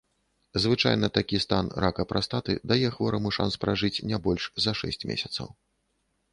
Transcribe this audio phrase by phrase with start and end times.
[0.61, 5.47] Звычайна такі стан рака прастаты дае хвораму шанс пражыць не больш за шэсць месяцаў.